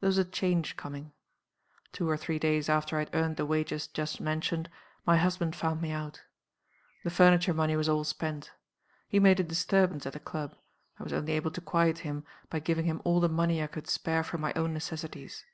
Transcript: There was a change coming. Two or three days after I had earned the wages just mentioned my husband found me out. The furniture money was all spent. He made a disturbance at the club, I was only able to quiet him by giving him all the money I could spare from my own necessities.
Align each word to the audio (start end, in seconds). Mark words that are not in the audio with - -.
There 0.00 0.08
was 0.08 0.18
a 0.18 0.24
change 0.24 0.76
coming. 0.76 1.12
Two 1.92 2.10
or 2.10 2.16
three 2.16 2.40
days 2.40 2.68
after 2.68 2.96
I 2.96 3.02
had 3.02 3.14
earned 3.14 3.36
the 3.36 3.46
wages 3.46 3.86
just 3.86 4.20
mentioned 4.20 4.68
my 5.06 5.16
husband 5.16 5.54
found 5.54 5.80
me 5.80 5.92
out. 5.92 6.22
The 7.04 7.10
furniture 7.10 7.54
money 7.54 7.76
was 7.76 7.88
all 7.88 8.02
spent. 8.02 8.50
He 9.06 9.20
made 9.20 9.38
a 9.38 9.44
disturbance 9.44 10.06
at 10.06 10.12
the 10.14 10.18
club, 10.18 10.56
I 10.98 11.04
was 11.04 11.12
only 11.12 11.34
able 11.34 11.52
to 11.52 11.60
quiet 11.60 11.98
him 11.98 12.24
by 12.48 12.58
giving 12.58 12.86
him 12.86 13.00
all 13.04 13.20
the 13.20 13.28
money 13.28 13.62
I 13.62 13.68
could 13.68 13.86
spare 13.86 14.24
from 14.24 14.40
my 14.40 14.52
own 14.54 14.74
necessities. 14.74 15.44